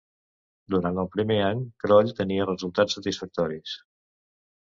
[0.75, 3.75] Durant el primer any Kroll tenia resultats satisfactoris.